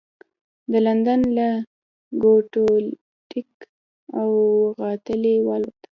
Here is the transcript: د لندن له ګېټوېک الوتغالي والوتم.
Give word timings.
د 0.71 0.73
لندن 0.85 1.21
له 1.37 1.49
ګېټوېک 2.21 3.51
الوتغالي 4.21 5.35
والوتم. 5.47 5.89